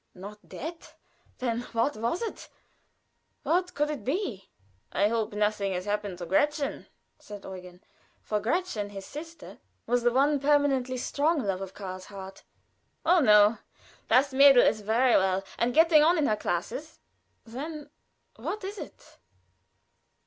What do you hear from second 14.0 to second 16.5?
Das Mädel is very well, and getting on in her